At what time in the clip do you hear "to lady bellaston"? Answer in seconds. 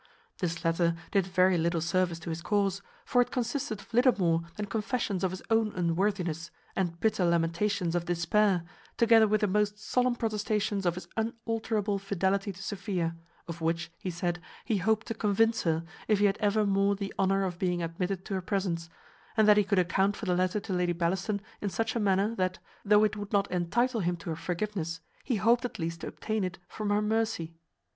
20.59-21.41